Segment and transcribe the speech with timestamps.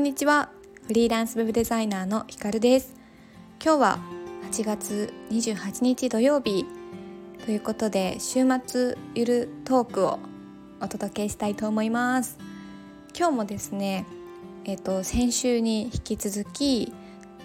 [0.00, 0.48] んにちは。
[0.86, 2.94] フリーランスウェブデザイナーのひかるです。
[3.62, 3.98] 今日は
[4.50, 6.64] 8月28日土曜日。
[7.44, 10.18] ということで週末ゆるトークを
[10.80, 12.38] お届けしたいと思います。
[13.14, 14.06] 今日もですね
[14.64, 16.94] えっ、ー、と先週に引き続き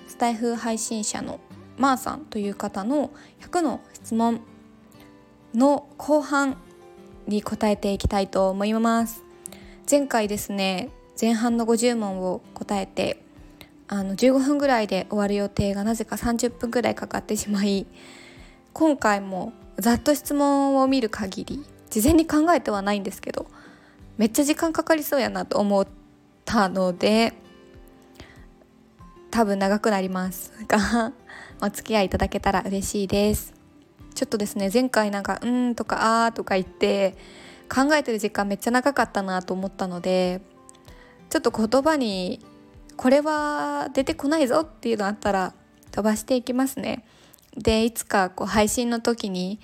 [0.07, 1.41] スタイフ配信者の
[1.77, 3.11] まーさんという方の
[3.41, 4.39] 100の質問
[5.53, 6.55] の後半
[7.27, 9.25] に答えていきたいと思います。
[9.91, 13.21] 前回ですね前半の50問を答えて
[13.87, 17.85] あの15分ぐらいで終わる予定がなぜか30分ぐらいかかってしまい
[18.73, 23.47] 今回もざっと質問を見る限り事前に考えてはないんですけど
[24.17, 25.87] めっちゃ時間かかりそうやなと思っ
[26.45, 27.33] たので
[29.31, 31.13] 多分長くなりますが
[31.61, 33.53] お付き合いいただけたら嬉しいです。
[34.13, 37.17] ちょっとですね前回なんか「うん」とか「あー」とか言って
[37.73, 40.41] 考えてる時間めっちゃ長かったなと思ったので
[41.29, 42.39] ちょっと言葉に
[42.97, 45.53] これは出てこないぞっていうのあったら
[45.91, 47.05] 飛ばしていきますね。
[47.57, 49.59] でいつかこう配信の時に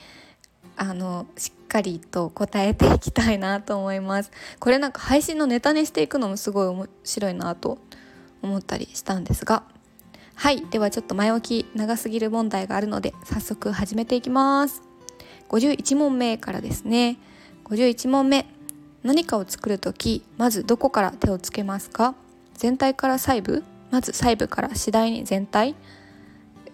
[0.77, 4.31] あのしっかりと答えていきたいなと思います。
[4.59, 7.77] これなんか配信のネタにしていくのもすごい面白いなと
[8.41, 9.63] 思ったりしたんですが
[10.35, 14.81] はいではちょっと前置き長すぎる問題があるので早速始めていきます。
[15.49, 17.17] 51問目からですね
[17.65, 18.45] 51問目
[19.03, 22.15] 何かを作る時まずどこから手をつけますか？
[22.53, 23.63] 全体から細部？
[23.89, 25.75] まず細部から次第に全体？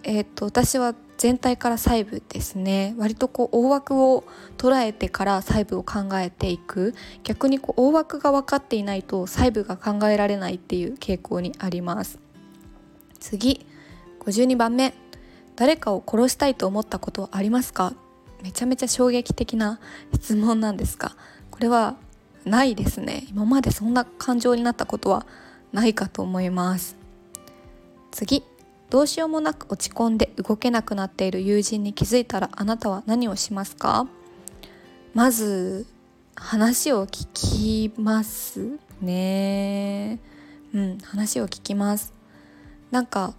[0.02, 2.94] えー、っと私は全体から細部ですね。
[2.96, 4.24] 割とこう大枠を
[4.56, 6.94] 捉えてから細部を考えていく。
[7.24, 12.20] 逆にこう大枠が分かっていないと細部が考えられないっていう傾向にあります。
[13.18, 13.66] 次
[14.20, 14.94] 52番目。
[15.56, 17.94] 誰かを殺したいと思ったことはありますか？
[18.44, 19.80] めちゃめちゃ衝撃的な
[20.14, 21.16] 質問なんですが
[21.50, 21.96] これは
[22.48, 23.24] ないですね。
[23.30, 25.26] 今までそんな感情になったことは
[25.72, 26.96] ないかと思います。
[28.10, 28.42] 次。
[28.90, 34.06] どうしようもなく落ち込んで動けなくなっている友人に気づいたらあなたは何をしますか？
[35.12, 35.86] まず
[36.34, 40.20] 話を聞きますね。
[40.72, 42.14] うん話を聞きます。
[42.90, 43.34] なんか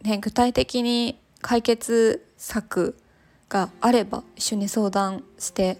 [0.00, 2.96] ね具体的に解決策
[3.50, 5.76] があれば一緒に相談して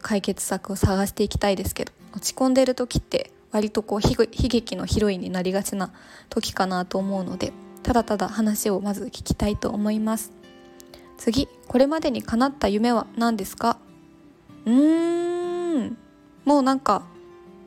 [0.00, 5.92] 解決策を探していきたいですけど落ち込んでる時って割とこう悲劇のヒロインになりがちな
[6.28, 7.52] 時かなと思うので
[7.82, 10.32] ただただ話をまず聞きたいと思います。
[11.18, 13.78] 次これまでに叶った夢は何ですか？
[14.66, 15.98] うーん。
[16.44, 17.02] もうなんか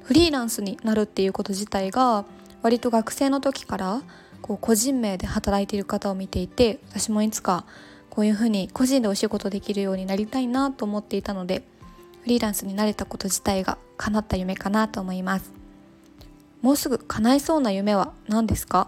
[0.04, 2.26] フリーランスになるっていうこと自体が
[2.62, 4.02] 割と学生の時から
[4.42, 7.66] こう個人名で働いている方を見ていて私もいつか
[8.10, 11.64] こういうふうに個人でお仕事できるようになりたいなと思っていたので
[12.24, 15.52] フリーランスになれたこと自体が叶った夢かなと思います。
[16.62, 18.88] もうすぐ叶いそうな夢は何ですか？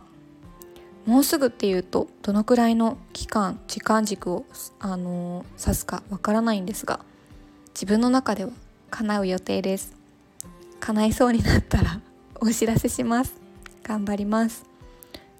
[1.06, 4.46] もうすぐっていうとどのくらいの期間時間軸を、
[4.79, 7.01] あのー、指すかわからないんですが
[7.73, 8.51] 自分の中では
[8.90, 9.94] 叶う予定です。
[10.79, 12.00] 叶いそうになったら
[12.40, 13.35] お知らせします。
[13.84, 14.63] 頑張ります。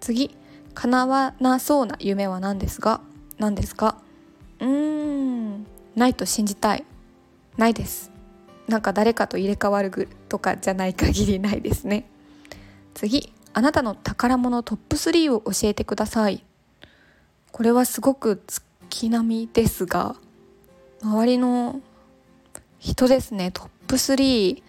[0.01, 0.35] 次
[0.73, 3.00] 叶わなそうな夢は何ですが？
[3.38, 4.01] 何ですか？
[4.59, 6.83] うーんないと信じたい。
[7.58, 8.12] ないです。
[8.68, 12.10] なんか誰かと入れ替わるとかじゃない限りないですね。
[12.94, 16.44] 次あなたの宝物トップ3を教えてください。
[17.52, 18.42] これはすごく
[18.90, 20.16] 月並みですが
[21.02, 21.82] 周りの
[22.80, 23.52] 人ですね。
[23.52, 24.62] トップ33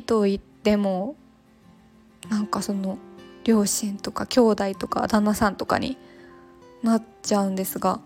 [0.00, 1.16] と言っても
[2.28, 2.98] なんかその
[3.44, 5.96] 両親とか兄弟とか旦那さんとかに
[6.82, 8.00] なっちゃうんですが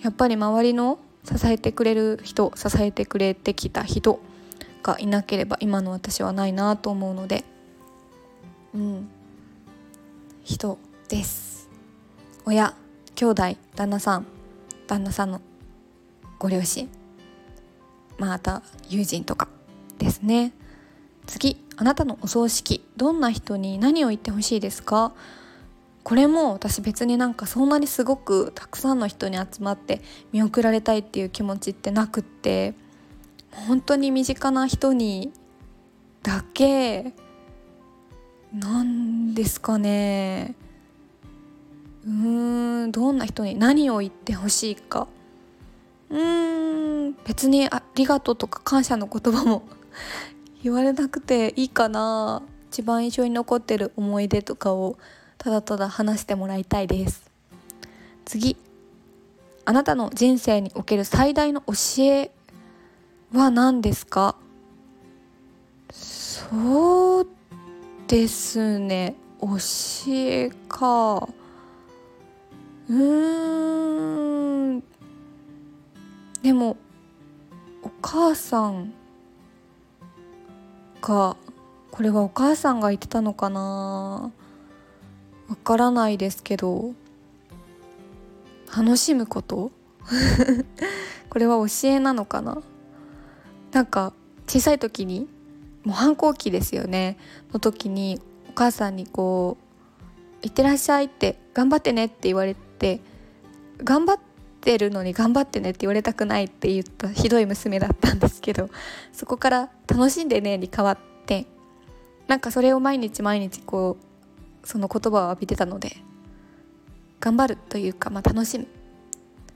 [0.00, 0.98] やっぱり周りの
[1.36, 4.20] 支えてくれる人支えてくれてきた人
[4.82, 7.44] がいなければ今の私はないなと思うので
[8.74, 9.08] うん。
[10.44, 10.78] 人
[11.08, 11.68] です。
[12.46, 12.74] 親
[13.14, 13.42] 兄弟
[13.76, 14.26] 旦那さん
[14.86, 15.42] 旦那さんの
[16.38, 16.88] ご両親
[18.16, 19.48] また友人とか
[19.98, 20.52] ですね。
[21.26, 25.12] 次あなたのお葬式どんな人に何を言ってほしいですか？
[26.08, 30.00] これも私別になんかそんなにすごくたくさんの人に集まって
[30.32, 32.72] 見送られたいっていう気持ちってなくって
[33.50, 35.34] 本当に身近な人に
[36.22, 37.12] だけ
[38.54, 40.54] なんですかね。
[42.06, 45.08] うーんどんな人に何を言ってほしいか。
[46.08, 49.68] うーん別にありがとうとか感謝の言葉も
[50.64, 52.40] 言われなくていいかな。
[52.70, 54.96] 一番印象に残ってる思い出とかを
[55.38, 57.30] ただただ話してもらいたいです。
[58.24, 58.56] 次。
[59.64, 62.30] あなたの人生における最大の教え
[63.32, 64.34] は何ですか？
[65.90, 67.26] そう
[68.06, 69.14] ですね。
[69.40, 69.48] 教
[70.08, 71.28] えか。
[72.88, 74.82] うーん。
[76.42, 76.76] でも
[77.82, 78.92] お母さん
[81.02, 81.36] が
[81.90, 84.32] これはお母さんが言ってたのかな？
[85.48, 86.92] わからないですけど
[88.76, 89.70] 楽しむこと？
[91.30, 92.62] これは教えなのかな？
[93.72, 94.12] なんか
[94.46, 95.28] 小さい時に
[95.84, 97.16] もう反抗期ですよね。
[97.52, 99.64] の時にお母さんにこう
[100.44, 103.00] 「いってらっしゃい」って「頑張ってね」って言われて
[103.82, 104.18] 頑張っ
[104.60, 108.68] てるのに頑張ってねって言われたくないって言ったひどい娘だったんですけど
[109.12, 111.46] そこから「楽しんでね」に変わって
[112.26, 114.04] なんかそれを毎日毎日こう
[114.64, 115.96] その言葉を浴びてたので
[117.20, 118.66] 頑張るというか、まあ、楽しむ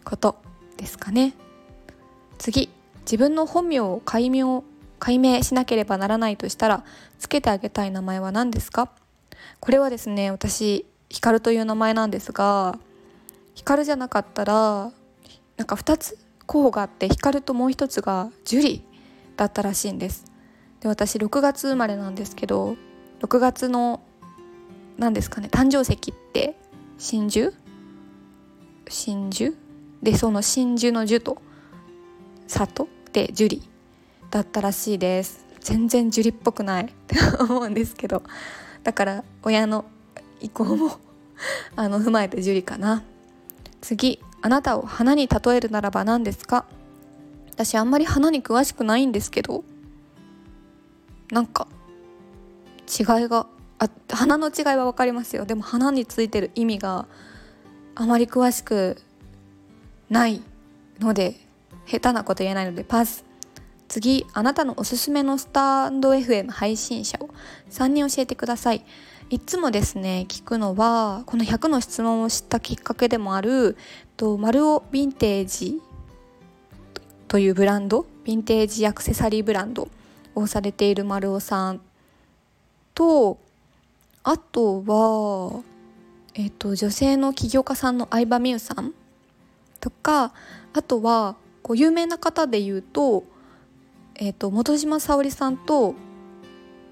[0.04, 0.36] こと
[0.76, 1.34] ですかね。
[2.38, 2.70] 次
[3.00, 4.64] 自分の本名を解明
[4.98, 6.84] 解明しなければならないとしたら
[7.18, 8.90] つけてあげたい名前は何ですか？
[9.60, 12.78] これはですね私光という名前なんですが
[13.54, 14.92] 光じゃなかったら
[15.56, 18.82] なんか2つ候補があって光ともう一つが樹里
[19.36, 20.24] だったらしいんです。
[20.80, 22.76] で私6月生まれなんですけど
[23.20, 24.00] 6月の
[25.02, 26.56] 何ですかね誕生石って
[26.96, 27.52] 真珠？
[28.88, 29.52] 真珠？
[30.00, 31.42] でその真珠の樹と
[32.46, 32.86] 里？
[33.12, 33.62] で樹里。
[34.30, 35.44] だったらしいです。
[35.58, 36.84] 全然樹里っぽくない。
[36.84, 38.22] って思うんですけど。
[38.84, 39.86] だから親の
[40.40, 40.92] 意向も
[41.74, 43.02] あの踏まえて樹里かな。
[43.80, 46.64] 次あなたを花に例えるならば何ですか？
[47.50, 49.64] 私あんまり花に詳しくないんですけど。
[51.32, 51.66] なんか
[52.86, 53.48] 違いが
[53.82, 55.44] あ花の違いは分かりますよ。
[55.44, 57.08] でも花についてる意味が
[57.96, 58.96] あまり詳しく
[60.08, 60.40] ない
[61.00, 61.34] ので
[61.86, 63.24] 下手なこと言えないのでパス。
[63.88, 67.28] 次あなたのおすすめのスタンド FM 配信者を
[67.70, 68.84] 3人教えてください。
[69.30, 73.76] いつもですね聞くのはこの100の質問を知ったきっかけでもある
[74.16, 75.80] とマルオヴィンテージ
[77.26, 79.88] というブランドヴィンテージアクセサリーブランド
[80.36, 81.80] をされている丸尾さん
[82.94, 83.38] と
[84.24, 85.62] あとは、
[86.34, 88.94] えっと、女性の起業家さんの相葉美優さん
[89.80, 90.32] とか
[90.72, 93.24] あとはこう有名な方で言うと,、
[94.14, 95.94] えっと本島沙織さんと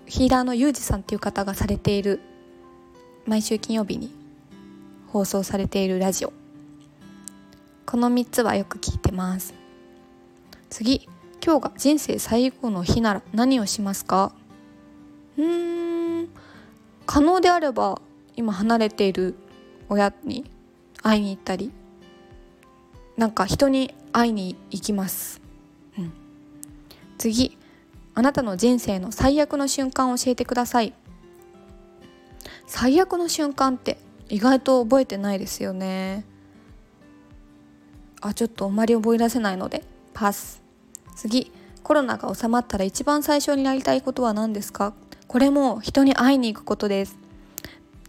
[0.07, 2.21] ヒーラーのユージさんっていう方がされている
[3.27, 4.13] 毎週金曜日に
[5.07, 6.33] 放送されているラジオ。
[7.87, 9.55] この3つはよく聞いてます。
[10.69, 11.09] 次
[11.45, 14.33] 今日が人生最後の日なら何をしますか？
[15.37, 15.90] うん。
[17.11, 18.01] 可能であれば
[18.37, 19.35] 今離れている
[19.89, 20.49] 親に
[21.03, 21.73] 会いに行ったり
[23.17, 25.41] なんか人に会いに行きます、
[25.99, 26.13] うん、
[27.19, 27.59] 次
[28.15, 30.93] あなたの人生の最悪の瞬間を教えてください。
[32.69, 33.99] 最悪の瞬間って
[34.29, 36.25] 意外と覚えてないですよね。
[38.21, 39.83] あちょっとあまり覚え出せないので
[40.15, 40.63] パス。
[41.17, 41.51] 次
[41.83, 44.93] コロナが収まったら一番最初にやりたいことは何ですか？
[45.31, 47.17] これも人に会いに行くことです。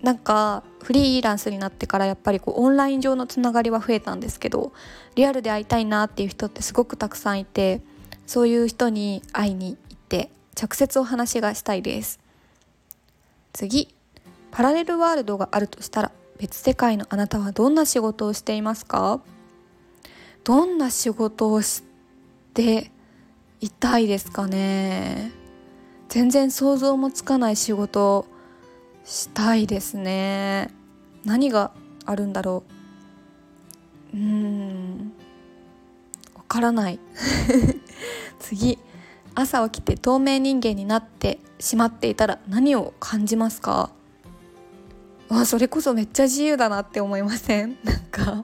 [0.02, 4.74] なんかフリーランスになってからやっぱりこうオンライン上のつながりは増えたんですけど
[5.14, 7.82] リアルで会いたいなっていう人ってすごくたくさんいて
[8.26, 12.20] そういう人に会いに行って直接お話がしたいです。
[13.54, 13.94] 次。
[14.50, 19.22] パラレルワールドがあるとしたら別世界のあなたはどんな仕事をしていますか？
[20.44, 21.84] どんな仕事をし
[22.56, 22.90] て
[23.60, 25.40] いたいですかね？
[26.12, 28.26] 全然想像もつかない仕事を
[29.06, 30.70] したいですね。
[31.24, 31.72] 何が
[32.06, 32.66] あるんだろ
[34.14, 34.18] う。
[34.18, 35.14] うん。
[36.36, 37.00] わからない。
[38.40, 38.78] 次。
[39.36, 43.90] 朝起きて透明人間になってしまっていたら何を感じますか？
[45.30, 47.78] わそれこそめっちゃ自由だなって思いません？
[47.86, 48.44] なんか。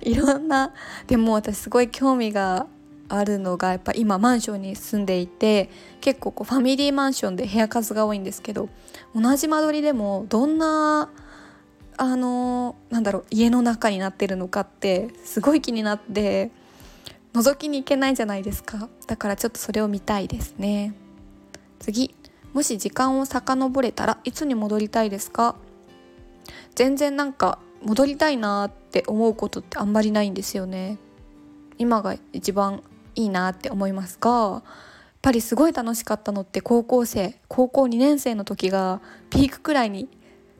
[0.00, 0.72] いろんな
[1.06, 2.66] でも私すごい興味が
[3.10, 5.68] あるのがやっぱ今マンションに住んでいて
[6.00, 8.68] 結構こうファミリーマンションで部屋数が多いんですけど
[9.14, 11.10] 同じ間取りでもどんな
[11.96, 16.50] あのなんだろう家の中になってるのかってすごい気になって
[17.34, 18.88] 覗きに行けないじゃないですか。
[19.06, 20.94] だからちょっとそれを見たいですね。
[21.78, 22.14] 次。
[22.52, 25.54] もし時間を遡れたらいつに戻りたいですか？
[26.74, 30.98] 全然なんか戻りたいなって思うことってあんまりないんですよね。
[31.78, 32.82] 今が一番
[33.22, 34.62] いいなって思いますがやっ
[35.22, 39.00] ぱりすごい楽しかったのって高校生高校2年生の時が
[39.30, 40.08] ピークくらいに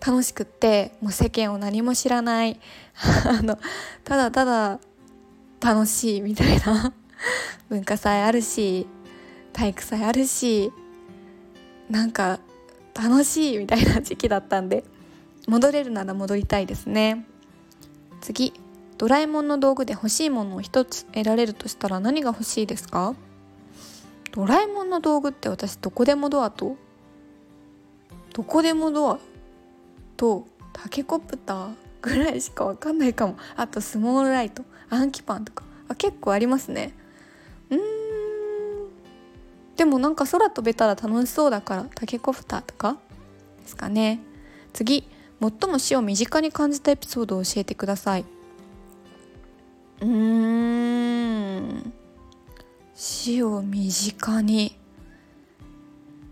[0.04, 2.60] 楽しくってもう世間を何も知らない
[3.26, 3.58] あの
[4.04, 4.80] ただただ
[5.60, 6.92] 楽しいみたいな
[7.68, 8.86] 文化祭あるし
[9.52, 10.72] 体育祭あるし
[11.88, 12.40] なんか
[12.94, 14.84] 楽しいみたいな時期だったんで
[15.46, 17.26] 戻れるなら戻りたいですね。
[18.20, 18.52] 次。
[19.00, 23.14] ドラえもんの道具で欲しいものを一つ得られるとしたら何が欲しいですか？
[24.30, 26.76] ドラえもんの道具って私どこでもドアと？
[28.34, 29.18] どこでもドア
[30.18, 33.38] とタケコプターぐらいしかわかんないかも。
[33.56, 35.64] あとスモールライトアンキパンとか。
[35.88, 36.92] あ結構ありますね。
[37.70, 37.80] うーん。
[39.78, 42.98] でもなんか空飛べたら楽しそうだからタケコプターとか
[43.62, 44.20] ですかね。
[44.74, 45.08] 次
[45.40, 48.26] 最も死を身近に感じたエピソードを教えてください。
[50.00, 51.92] うーん。
[52.94, 54.76] 死を身近に。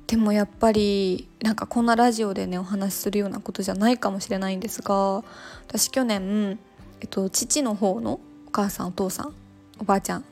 [0.07, 5.23] でもやっぱりなんかこんなラジオでねお話しするようなことじゃないかもしれないんですが
[5.67, 6.59] 私去年、
[7.03, 9.35] えっと、父の方のお母さんお父さん
[9.79, 10.25] おばあちゃん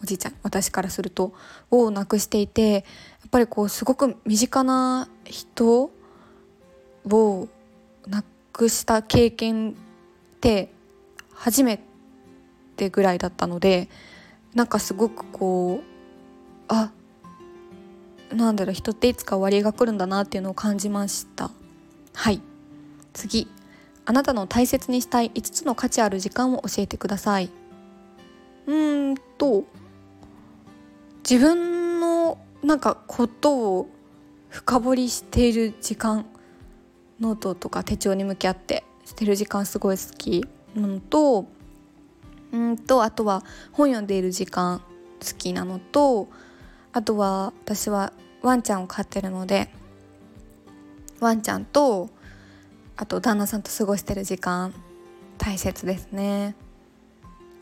[0.00, 1.32] おじいちゃん私からすると
[1.72, 2.82] を亡くしていてやっ
[3.30, 5.90] ぱりこうすごく身近な人
[7.04, 7.48] を
[8.06, 9.74] 亡くした経験っ
[10.40, 10.70] て
[11.34, 11.95] 初めて
[12.76, 13.88] ってぐらいだったので
[14.54, 15.84] なんかすごくこう
[16.68, 16.90] あ
[18.34, 21.50] なんだろう人っていつか終わりが来るんだなっていうのを感じました。
[22.12, 22.42] はい。
[23.12, 23.48] 次。
[24.04, 27.50] あなたの大切にしたい5つの価値ある時間を教えてください。
[28.66, 29.64] うーんと
[31.28, 33.88] 自分のなんかことを
[34.48, 36.26] 深掘りしている時間
[37.20, 40.44] ノートとか手帳に向き合ってしてる時間すごい好き。
[40.74, 41.46] なのと
[42.52, 44.80] うんとあとは本読んでいる時間
[45.20, 46.28] 好きなのと
[46.92, 48.12] あとは私は
[48.42, 49.68] ワンちゃんを飼ってるので
[51.20, 52.10] ワンちゃんと
[52.96, 54.72] あと旦那さんと過ごしてる時間
[55.38, 56.54] 大切ですね。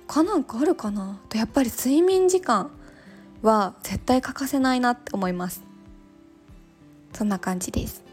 [0.06, 1.18] 他なんかあるかな？
[1.28, 2.70] とやっぱり睡眠時間
[3.42, 5.64] は絶対欠かせないなって思います。
[7.14, 8.04] そんな感じです。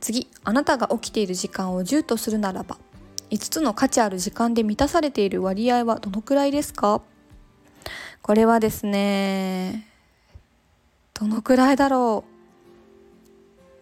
[0.00, 2.78] 次あなたが起きている時間を10とするならば。
[3.30, 7.02] 5つの価値ある時間で満たされている割合はどのくらいですか？
[8.22, 9.88] これはですね
[11.14, 12.24] どのくらいだろ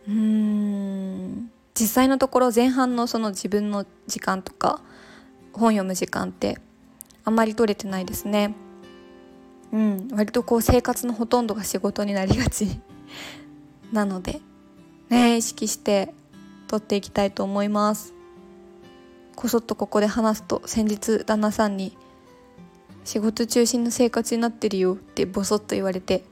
[0.07, 0.11] う？
[0.11, 4.81] うーん実際のところ前半のその自分の時間とか
[5.53, 6.59] 本読む時間って
[7.25, 8.55] あんまり取れてないですね。
[9.73, 12.81] うん割とこう生活のほとんどが仕事になりがち
[13.93, 14.41] なので
[15.11, 16.15] ね意識して
[16.69, 18.14] 取っていきたいと思います。
[19.35, 21.97] こそっとここで話すと先日旦那さんに
[23.05, 26.25] 「仕事中心の生活になってるよ」ってボソッと言われて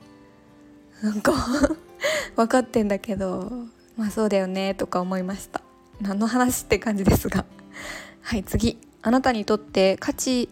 [1.03, 1.33] なんか
[2.37, 3.51] 分かってんだけど
[3.97, 5.61] まあそうだよねとか思いました。
[6.01, 7.45] 何の話って感じですが。
[8.23, 8.79] はい次。
[9.03, 10.49] あなたにとって価値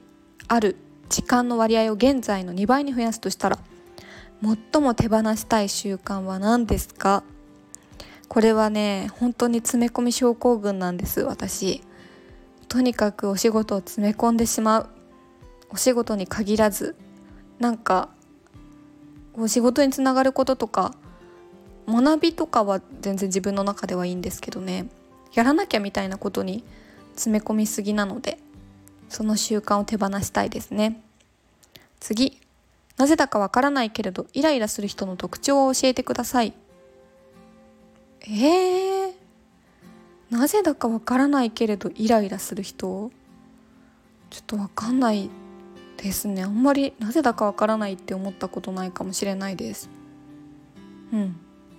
[0.48, 0.76] ある
[1.08, 3.58] 時間の割合を現在の2倍に増やすとしたら
[4.72, 7.22] 最も手放したい習慣は何ですか？
[8.28, 11.82] これはね本当に詰め込み症候群なんです私。
[12.70, 14.88] とにかくお仕事を詰め込んでしまう。
[15.70, 16.96] お仕事に限らず
[17.58, 18.08] なんか
[19.48, 20.94] 仕事につながることとか
[21.88, 24.88] 学びとかは全然自分の中ではいいんですけどね。
[25.34, 26.64] やらなきゃみたいなことに
[27.14, 28.38] 詰め込みすぎなので
[29.08, 31.02] その習慣を手放したいですね。
[31.98, 32.40] 次
[32.96, 36.52] なぜだかわからないけれどイライラする人の特徴を教えてください。
[38.22, 39.12] えー、
[40.30, 43.10] なぜだかわからないけれどイライラする人
[44.30, 45.28] ちょっとわかんない
[45.96, 46.42] ですね。
[46.42, 49.90] あんまりなぜだかわからないって思ったことないかもしれないです。
[51.12, 51.36] うん。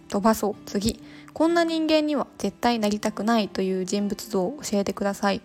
[0.10, 0.56] 飛ばそう。
[0.66, 1.02] 次。
[1.34, 5.42] こんな人間には絶対なりたくないという人物像を教えてください。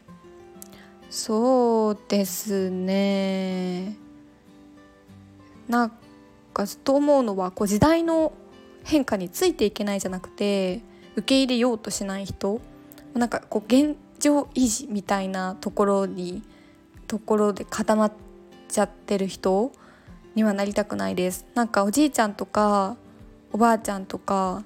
[1.09, 3.97] そうですね。
[5.69, 5.93] なん
[6.53, 8.33] かずっと思うのはこう時代の
[8.85, 10.81] 変化についていけないじゃなくて
[11.15, 12.61] 受け入れようとしない人。
[13.18, 16.42] なんかこう現状維持みたいなところに
[17.06, 18.12] ところで固まっ
[18.68, 19.73] ちゃってる人
[20.35, 21.46] にはなりたくないです。
[21.54, 22.96] なんかおじいちゃんとか
[23.52, 24.64] おばあちゃんとか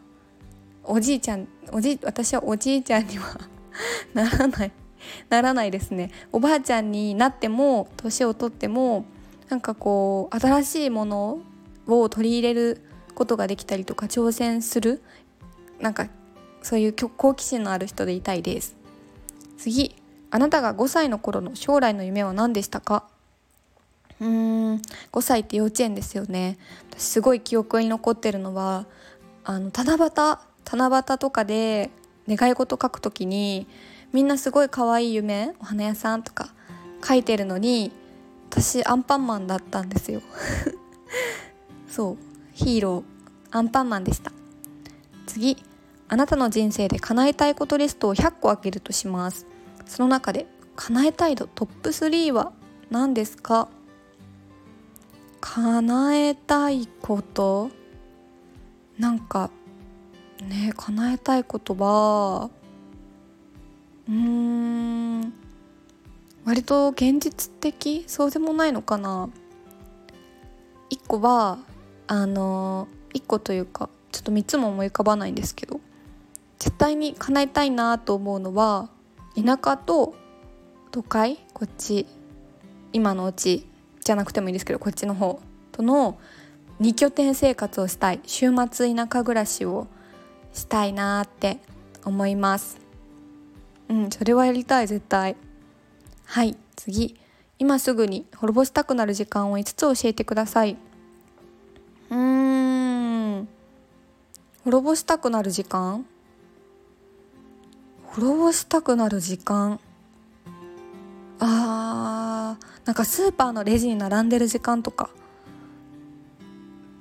[0.85, 3.39] おじいちゃんおじ私はおじいちゃんには
[4.15, 4.73] ならない
[5.29, 6.11] ならないですね。
[6.33, 9.05] おばあちゃんになっても年をとっても
[9.49, 11.41] なんかこう新しいもの
[11.87, 12.83] を取り入れる
[13.15, 15.03] ことができたりとか挑戦する
[15.81, 16.09] なんか
[16.63, 18.77] そういう好奇心のある人でいたいです。
[19.59, 19.95] 次
[20.31, 23.05] あなたが5歳の頃の将来の夢は何でしたか？
[24.21, 24.29] うー
[24.75, 26.59] ん5歳って幼稚園ですよね。
[26.91, 28.87] 私すごい記憶に残ってるのは
[29.45, 30.11] あの七夕
[30.65, 31.91] 七夕とかで
[32.29, 33.67] 願い事書くときに
[34.13, 36.53] みんなすごい可愛い夢お花屋さんとか
[37.07, 37.93] 書いてるのに
[38.51, 40.23] 私アンパンマンだったんですよ。
[41.89, 42.17] そう
[42.53, 43.03] ヒーロー
[43.51, 44.33] アンパンマンでした。
[45.27, 45.57] 次
[46.13, 49.47] あなたの人生で叶えたいことリストを100個あげるとします。
[49.87, 52.53] その中で叶えたい度トップ3は
[52.91, 53.69] 何ですか？
[55.41, 57.71] 叶えたいこと？
[58.99, 59.51] なんか
[60.43, 62.51] ね叶えたいことは
[64.09, 65.33] うーん。
[66.45, 68.03] 割と現実的？
[68.09, 69.31] そうでもないのかな？
[70.89, 71.59] 一個は
[72.09, 75.79] あの一個というかちょっと3つも思い浮かばないんですけど。
[76.61, 78.91] 絶対に叶えたいなと思うのは
[79.35, 80.15] 田舎と
[80.93, 82.07] 都会こっち
[82.93, 83.67] 今のうち
[84.05, 85.41] じゃなくてもいいですけどこっちの方
[85.73, 86.19] との
[86.81, 89.87] 2拠点生活をしたい週末田舎暮らしを
[90.53, 91.59] したいなって
[92.05, 92.79] 思います。
[93.89, 95.37] うんそれはやりたい絶対。
[96.25, 97.19] はい次。
[97.59, 100.77] 今すぐに滅ぼしたくなる時間を5つ教えてください。
[102.09, 103.49] うん。
[104.65, 106.07] 滅ぼしたくなる時間？
[108.13, 109.79] 滅ぼしたくなる時間。
[111.39, 115.11] あーなんかスーパーのレジに並んでる時間とか。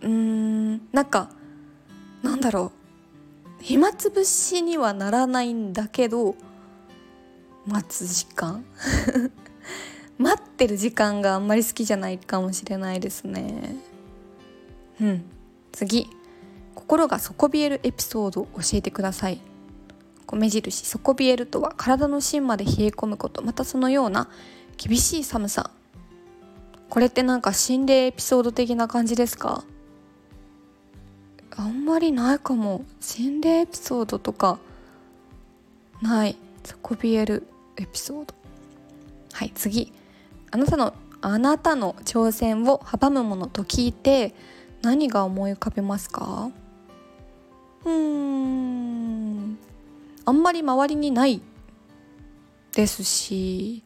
[0.01, 1.29] うーんなんか
[2.21, 2.71] なんだろ
[3.59, 3.63] う。
[3.63, 6.35] 暇つぶしにはならないんだけど
[7.65, 8.63] 待つ時間？
[10.17, 13.75] 待ってる時間があんまり好きじゃないかもしれないですね。
[15.01, 15.23] うん。
[15.71, 16.09] 次。
[16.75, 19.41] 心が底冷えるエピソードを教えてください。
[20.31, 23.41] 米印底冷えるとは体の芯まで冷え込むこと。
[23.41, 24.29] またそのような
[24.77, 25.71] 厳しい寒さ。
[26.89, 29.63] これってなんか心霊エピソード的な感じですか？
[31.55, 32.85] あんまりないかも。
[32.99, 34.59] 心霊エピソードとか
[36.01, 36.37] ない。
[36.63, 38.33] 底冷えるエピソード。
[39.33, 39.91] はい次。
[40.51, 44.33] あなたのあなたの挑戦を阻むものと聞いて
[44.81, 46.49] 何が思い浮かべますか？
[47.85, 49.57] うーん。
[50.29, 51.41] あんまり周りにない
[52.75, 53.83] ですし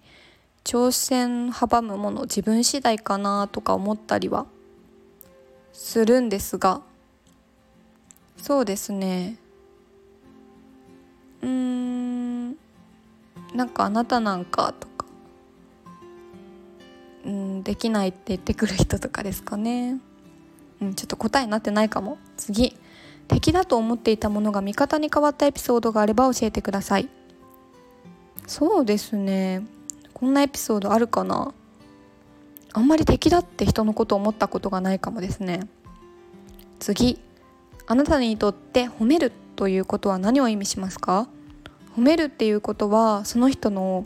[0.65, 4.45] 挑戦阻むもの自分次第かなとか思ったりは
[5.71, 6.81] するんですが
[8.35, 9.37] そうですね。
[11.41, 12.49] うーん
[13.55, 15.05] なんかあなたなんかとか
[17.25, 20.01] うんできないって言ってくる人とかですかね。
[20.81, 22.17] うんちょっと答えになってないかも。
[22.35, 22.75] 次。
[23.33, 27.09] 敵だと思っていたものが味方に変わったエピソードがあれば教えてください。
[28.45, 29.65] そうですね。
[30.13, 31.53] こんなエピソードあるかな？
[32.73, 35.61] あんまり敵だって人のこと思ったことがないかもですね。
[36.79, 37.19] 次。
[37.87, 41.27] あなたにとって褒めるということは何を意味しますか？
[41.97, 44.05] 褒めるっていうことはその人の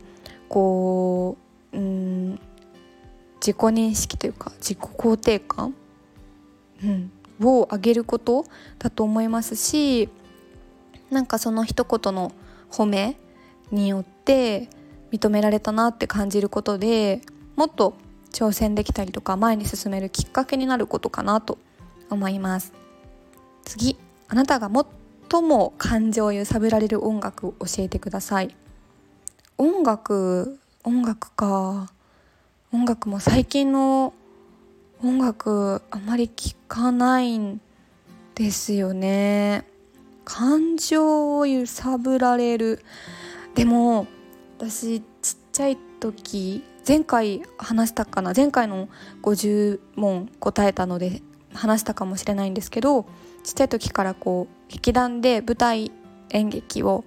[0.50, 1.38] こ
[1.74, 2.40] ううん
[3.40, 5.76] 自己認識というか自己肯定感、
[6.84, 8.46] うん、を上げること
[8.80, 10.10] だと思いますし
[11.10, 12.32] なんかその一言の
[12.70, 13.18] 褒め
[13.72, 14.70] によって
[15.12, 17.22] 認められたなって感じることで
[17.56, 17.96] もっと
[18.32, 21.58] 挑戦できたりとか前に進めるきっかけになることかなと
[22.10, 22.74] 思います。
[23.64, 23.98] 次
[24.28, 24.70] あなたが
[25.30, 28.56] 最も感情を揺さぶられる音楽を教えてください。
[29.58, 31.92] 音楽音楽か。
[32.72, 34.14] 音楽も最近の
[35.04, 37.62] 音楽あまり聞かないん
[38.34, 39.64] ですよね。
[40.26, 42.84] 感情を揺さぶられる。
[43.54, 44.08] でも
[44.58, 48.90] 私ちっちゃい時前回話したかな前回の
[49.22, 51.22] 50問答えたので
[51.54, 53.04] 話したかもしれないんですけど
[53.44, 55.92] ちっちゃい時からこう劇団で舞台
[56.32, 57.04] 演劇を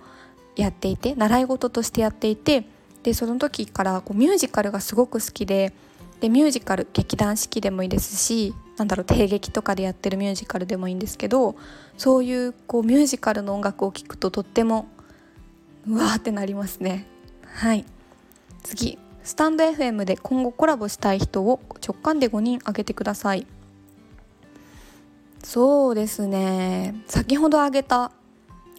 [0.57, 2.67] やっていて習い事としてやっていて
[3.03, 5.73] でその時からこうミュージカルがすごく好きで
[6.21, 11.57] でミュージカル劇団四季でもいいですしなんだろう帝劇とかでやってるミュージカルでもいいんですけど
[11.97, 14.89] そういうこうミュージカルの音楽を聴くととっても
[15.87, 17.07] うわーってなりますね。
[17.45, 17.85] はい。
[18.63, 18.99] 次。
[19.23, 23.47] スタンド FM で今後コラボしたい人を直感で5人挙げてください。
[25.43, 27.03] そうですね。
[27.07, 28.13] 先ほど挙げた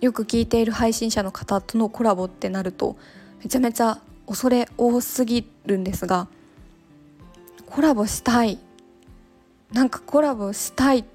[0.02, 2.98] よく聞いている配信者の方とのコラボってなると
[3.44, 6.28] めちゃめちゃ恐れ多すぎるんですが
[7.72, 8.60] コラボしたい。
[9.72, 11.06] なんかコラボしたいっ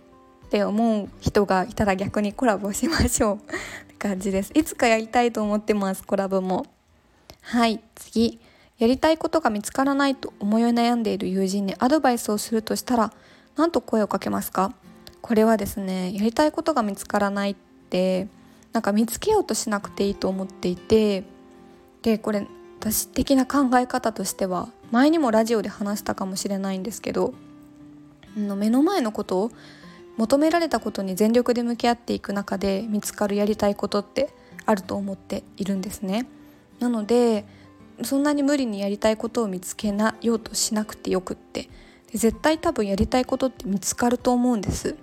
[0.48, 3.38] て思う人がいたら逆にコラボしましょうっ
[3.88, 4.52] て感じです。
[4.54, 6.64] いつかやりたいと思ってますコラボも。
[7.42, 8.40] はい次。
[8.78, 13.12] やりたいことが見つからないと思い悩んでいる友人にアドバイスをするとしたら
[13.56, 14.72] 何と声をかけますか？
[15.20, 17.54] これはですねやりたいことが見つからないっ
[17.90, 18.28] て
[18.72, 21.24] なんか見つけようとしなくていいと思っていて
[22.00, 22.46] でこれ
[22.80, 27.34] 私的な考え方としては前にもラジオで話したかもしれないんですけど
[28.36, 29.52] 目の前のことを
[30.16, 34.30] 求められたことに全力で向き合っていく中で見つかるやりたいことって
[34.64, 36.26] あると思っているんですね。
[36.80, 37.44] なので
[38.02, 41.68] そんなに無理にやりたいことを見つけなようとしなくてよくって
[42.12, 44.96] 絶対多分やりたいことって見つかると思うんです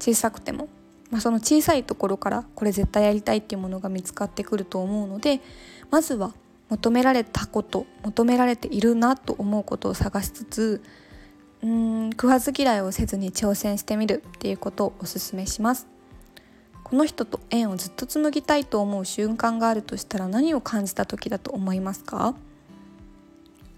[0.00, 0.68] 小さくても、
[1.10, 5.40] まあ、その小さいところからこれ絶対やりたいっていうものが見つかってくると思うので
[5.90, 6.32] まずは
[6.68, 10.82] 求められたこと求められているなと思うことを探しつつ
[11.62, 15.86] うん食わず嫌いをせずに挑戦してみるっていうことをおすすめします。
[16.84, 22.34] この人と縁をずっと紡ぎたいと思う瞬間があるとしたら何を感じた時だと思いますか？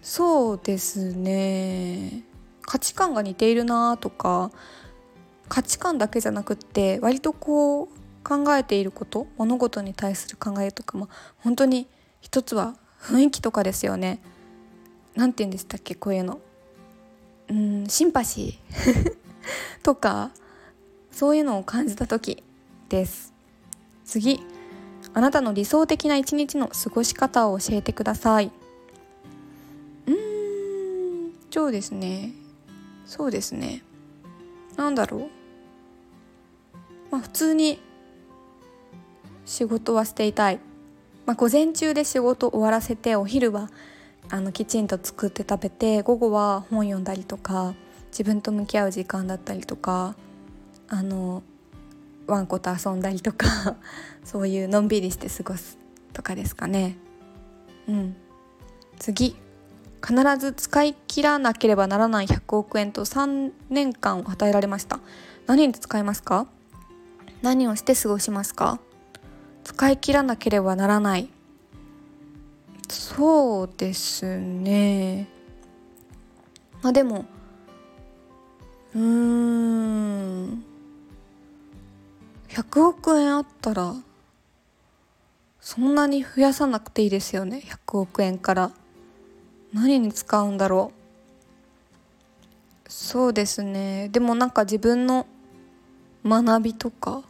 [0.00, 2.22] そうですね。
[2.62, 4.52] 価値観が似ているなとか
[5.48, 7.88] 価値観だけじゃなくって割とこう
[8.22, 11.88] 考えていること物事に対する考えとかも本当に
[12.20, 14.20] 一つは雰囲気とかですよね。
[15.14, 15.94] なんて言うんでしたっけ？
[15.94, 16.40] こういうの。
[17.48, 19.16] うんシンパシー。
[19.82, 20.30] とか
[21.10, 22.42] そういうのを感じた時
[22.88, 23.32] です。
[24.04, 24.40] 次。
[25.12, 28.52] あなたの理想的な一日の過ごし方を教えてください。
[30.06, 32.32] うーんそうですね。
[33.06, 33.82] そうですね。
[34.76, 35.28] なんだろう。
[37.10, 37.80] まあ普通に
[39.44, 40.60] 仕事はしていたい、
[41.30, 43.70] まあ、午前中で仕事終わらせてお昼は
[44.30, 47.74] あのきちんと作って食べて午後は本読んだりとか
[48.10, 50.16] 自分と向き合う時間だったりとか
[50.88, 51.44] あの
[52.26, 53.76] ワンコと遊んだりとか
[54.24, 55.78] そういうのんびりして過ごす
[56.12, 56.96] とかですかね。
[57.86, 58.16] うん。
[58.98, 59.36] 次。
[60.04, 64.98] 必ず使い切らなければならない100億円と3年間を与えられました。
[65.46, 66.48] 何に使いますか？
[67.40, 68.80] 何をして過ごしますか？
[69.70, 71.28] 使い切らなければならない。
[72.88, 75.28] そうですね。
[76.82, 77.24] まあでも
[78.94, 80.64] うーん。
[82.48, 83.94] 100億円あったら
[85.60, 87.62] そんなに増やさなくていいですよね。
[87.64, 88.72] 100億円から。
[89.72, 90.90] 何に使うんだろ
[92.86, 92.92] う。
[92.92, 94.08] そうですね。
[94.08, 95.28] でもなんか自分の
[96.24, 97.22] 学びとか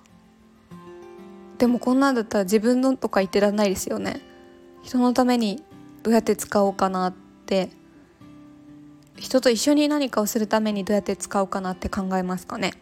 [1.60, 4.22] でもこんなんだったら自分のとか言ってらんないですよね。
[4.82, 5.62] 人のために
[6.02, 7.12] どうやって使おうかなっ
[7.44, 7.68] て。
[9.18, 12.72] 人と一緒に何かをするためにどうやって使おうかなって考えますかね。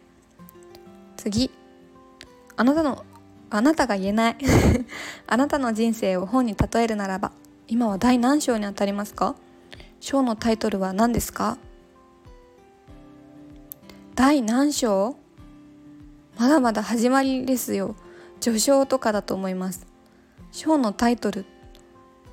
[1.17, 1.51] 次。
[2.55, 3.05] あなたの
[3.51, 4.37] あなたが言えない。
[5.27, 7.33] あなたの人生を本に例えるならば
[7.67, 9.35] 今は第何章にあたりますか？
[9.99, 11.59] 章のタイトルは何ですか？
[14.14, 15.17] 第何章？
[16.38, 17.97] まだまだ始まりですよ。
[18.40, 19.87] 序章とかだと思います。
[20.53, 21.44] 章のタイトル。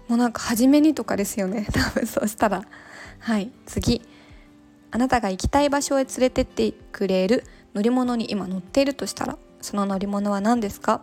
[0.07, 1.67] もうなんか初めにとかですよね。
[1.73, 2.63] 多分そうしたら。
[3.19, 3.51] はい。
[3.65, 4.01] 次。
[4.91, 7.43] あなたが行きたい場所へ連れてってくれる。
[7.73, 9.37] 乗り物に今乗っているとしたら。
[9.61, 11.01] その乗り物は何ですか？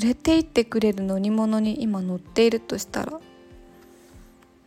[0.00, 3.20] 連れて行ってくれる乗り物に今乗っているとしたら。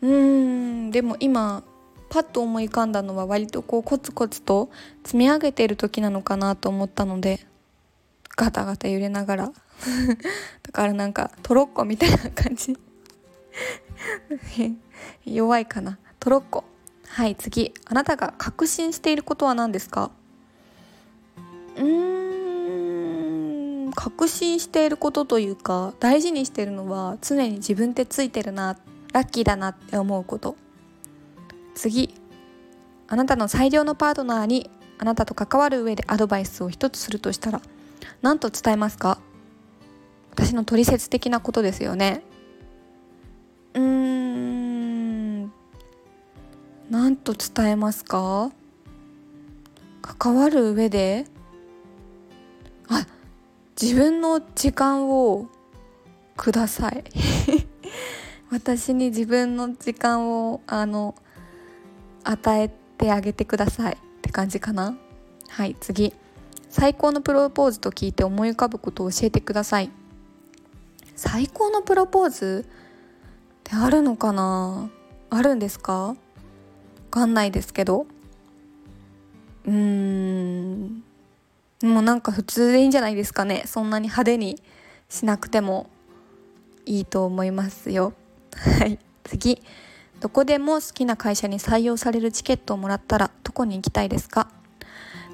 [0.02, 0.92] うーん。
[0.92, 1.64] でも今
[2.10, 4.70] パッと思い浮かんだのは割とこうコツコツと
[5.04, 7.46] 積み上げている時なのかなと思ったので。
[8.40, 9.52] ガタガタ揺れながら。
[10.64, 12.74] だからなんかトロッコみたいな感じ。
[15.26, 16.00] 弱いかな。
[16.22, 16.64] トロッコ。
[17.06, 17.74] はい次。
[17.86, 20.12] あなたが確信していることは何ですか？
[21.76, 23.92] うーん。
[23.94, 28.78] 確信していることというか大事にしてるのは常に自分ってついてるな
[29.12, 30.56] ラッキーだなって思うこと。
[31.76, 32.16] 次。
[33.10, 37.62] あなたの最良のパートナーにあなたと関わる上でアドバイスを一つするとしたら？
[38.22, 39.20] 何と伝えますか？
[40.32, 42.24] 私の取説的なことですよね。
[43.74, 43.82] うー
[45.46, 45.52] ん。
[46.90, 48.52] 何と伝えますか？
[50.02, 51.26] 関わる上で。
[52.88, 53.06] あ
[53.80, 55.48] 自分の時間を
[56.36, 57.04] ください。
[58.52, 61.16] 私に自分の時間をあの
[62.24, 64.98] 与えてあげてくださいって感じかな。
[65.50, 66.14] はい次。
[66.70, 69.90] 最高のプロポーズと聞いて思い浮かぶことを教えてください。
[71.16, 72.72] 最高のプロポーズっ
[73.64, 74.90] てあるのかな？
[75.32, 76.10] あるんですか？
[76.10, 76.16] わ
[77.10, 78.06] かんないですけど。
[79.66, 81.04] うーん。
[81.82, 83.64] もうなんか普通でいいんじゃないですかね。
[83.66, 84.62] そんなに派手に
[85.10, 85.90] しなくても
[86.86, 88.14] いいと思いますよ。
[88.56, 89.00] はい。
[89.24, 89.62] 次。
[90.20, 94.52] どこでも好きな会社に採用されるチケットをもらったらどこに行きたいですか？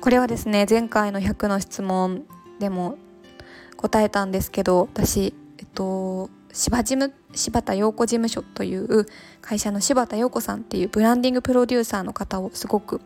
[0.02, 2.26] これはですね前回の100の質問
[2.60, 2.98] でも
[3.78, 9.06] 答えたんですけど私えっと柴事務柴田陽子事務所という
[9.42, 13.02] 会社の柴田陽子さんっていうブランディングプロデューサーの方をすごく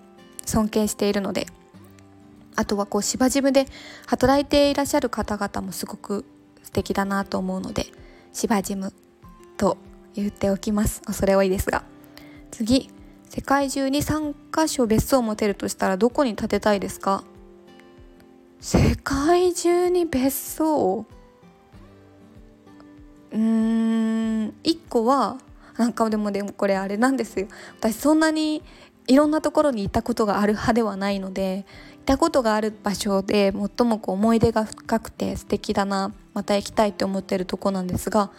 [0.45, 1.47] 尊敬しているので
[2.55, 3.65] あとはこう芝ジムで
[4.05, 6.25] 働いていらっしゃる方々もすごく
[6.63, 7.87] 素敵だなと思うので
[8.33, 8.93] 芝ジム
[9.57, 9.77] と
[10.15, 11.01] 言っておきます。
[11.01, 11.83] 恐れ多いですが。
[12.51, 12.89] 次。
[13.29, 17.23] 世界中に3カ所別荘を持てるとしたらどこに建てたいですか？
[18.59, 21.05] 世界中に別荘？
[23.31, 25.37] うん1個は
[25.77, 27.47] なんかでもでもこれあれなんですよ。
[27.79, 28.63] 私そんなに
[29.05, 38.31] いろんなところに行ったことがある派ではないので行ったことがある場所で最もこう思い出が深くて素敵だなまた行きたいって思ってるとこなんですが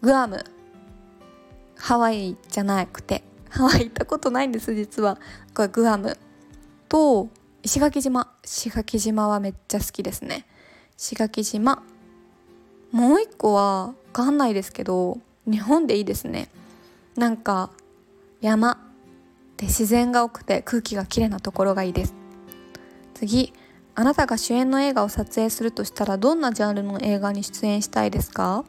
[0.00, 0.42] グアム。
[1.76, 3.24] ハワイじゃなくて。
[3.52, 5.18] ハワイ行ったことないんです実は。
[5.54, 6.16] これグアム
[6.88, 7.28] と
[7.62, 8.32] 石垣島。
[8.42, 10.46] 石垣島はめっちゃ好きですね。
[10.98, 11.82] 石垣島。
[12.92, 16.48] もう一個は分かんないですけど日本でいいですね。
[17.14, 17.70] なんか
[18.40, 18.78] 山。
[19.58, 22.14] で自然が多くて空気がきれいなところがいいです。
[23.12, 23.52] 次。
[23.94, 28.64] あなたが主演の映画を撮影するとしたらどんなジャンルの映画に出演したいですか？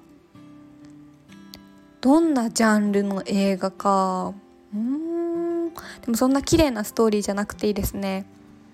[2.02, 4.34] どんなジャンルの映画か。
[4.73, 5.73] うん。
[5.73, 8.25] でもそんな綺麗なストーリーじゃなくていいですね。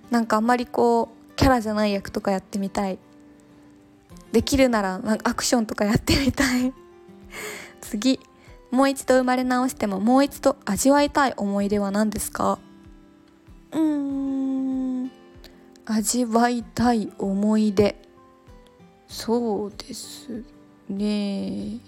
[0.10, 2.98] なんかあんまりこうキャラじゃない役とかやってみたい。
[4.32, 6.74] できるならなんかアクションとかやってみたい。
[7.82, 8.20] 次。
[8.72, 12.60] もう一度生まれ直してももう一度味わいたい思い出は何ですか？
[13.72, 13.82] うー
[15.06, 15.12] ん。
[15.86, 18.00] 味わいたい思い出。
[19.08, 20.44] そうです
[20.88, 21.80] ね。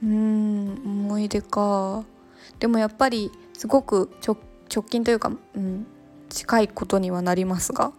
[0.00, 0.80] うん。
[0.84, 2.04] 思い出か。
[2.58, 4.36] でもやっぱりすごく直
[4.84, 5.86] 近というか、うん、
[6.28, 7.92] 近いことにはなりますが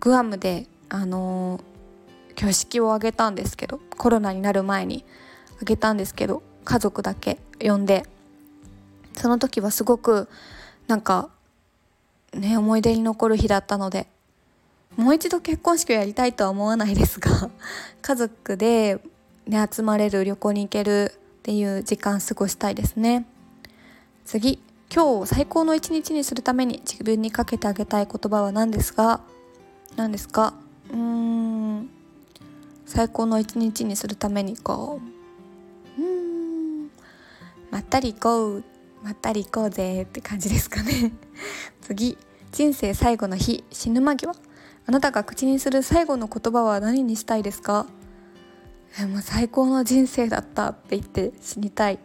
[0.00, 5.04] グアムであのー、挙式を挙げたんですけどコロナになる前に
[5.60, 8.04] あげたんですけど家族だけ呼んで
[9.14, 10.28] その時はすごく
[10.86, 11.30] なんか
[12.34, 14.06] ね思い出に残る日だったので
[14.96, 17.50] もう一度結婚式をやりたいとは思わないですが
[18.02, 18.98] 家族で、
[19.46, 23.26] ね、集まれる旅行に行けるっていう時間過ごしたいですね。
[24.24, 24.60] 次
[24.94, 29.22] 今日を最高の一日にするために自分にかけてあげたい言葉は何ですか
[29.96, 30.54] 何ですか？
[30.90, 31.90] うーん。
[32.86, 34.78] 最高の一日にするためにか
[37.72, 38.64] まったり行こう。
[39.02, 41.12] まったり行こうぜって感じですかね。
[41.82, 42.16] 次
[42.52, 44.32] 人生最後の日死ぬ間際。
[44.86, 47.86] あなたが口にする最後の言葉は何にしたいですか？
[48.98, 51.98] えもう最高の人生だったって言って死にたい。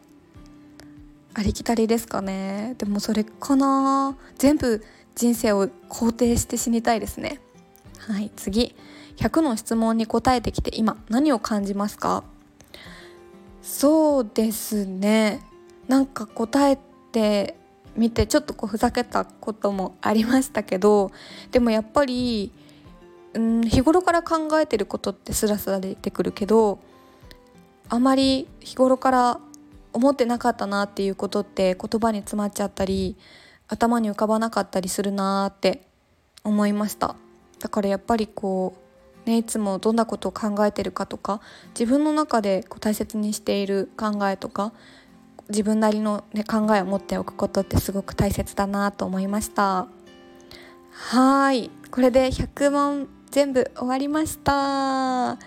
[1.34, 2.76] ありきたりですかね。
[2.78, 4.18] でもそれかな。
[4.38, 4.84] 全部
[5.16, 7.40] 人生を肯定して死にたいですね。
[7.98, 8.76] はい次。
[9.18, 12.24] 100の質問に答えてきて今何を感じますか？
[13.62, 15.42] そうですね。
[15.88, 16.78] なんか答え
[17.12, 17.56] て
[17.96, 21.12] みてちょっとこうふざけたこともありましたけど
[21.52, 22.52] でもやっぱり、
[23.38, 26.80] うん、日頃から考えてることってスラスラ出てくるけど
[27.88, 29.40] あまり日頃から
[29.94, 33.16] 思ってなかったなっていうことって言葉に詰まっちゃったり
[33.68, 35.84] 頭に浮かばなかったりするなって
[36.44, 37.16] 思いました。
[37.60, 38.76] だからやっぱりこ
[39.26, 41.42] うねいつもどんなことを考えてるかとか
[41.78, 44.74] 自分の中でこう大切にしている考えとか
[45.50, 49.88] 自分なりの、ね、考えを持っておくことってすごく大切だなと思いました。
[50.92, 51.70] はい。
[51.92, 55.38] これで100問全部終わりました。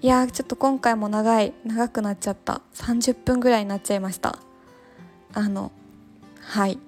[0.00, 2.60] いやちょっと今回も長い長くなっちゃった。
[2.74, 4.38] 30分ぐらいになっちゃいました。
[5.32, 5.72] あの
[6.40, 6.78] はい。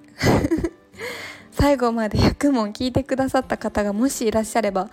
[1.51, 4.89] 最後まで100問聞いてくださった方がもしいらっしゃれば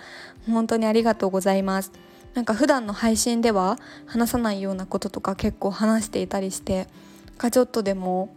[0.46, 1.92] 本当にありがとうございます。
[2.34, 6.88] なんか普段の配信では話さないようなこととか結構話していたりして
[7.38, 8.34] がちょっとでも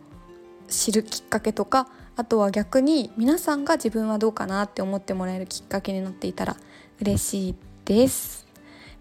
[0.67, 6.57] 知るきっかけとかあとは逆に皆さんが自分はどうかなって思ってもらえるきっかけになっていたら
[6.99, 7.55] 嬉しい
[7.85, 8.47] です。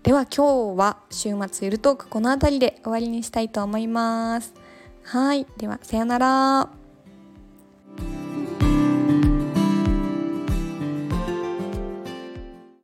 [0.02, 4.54] では今日は週末ゆるトークこの辺りで終わりにしたいと思います。
[5.02, 5.46] はい。
[5.58, 6.85] ではさようなら。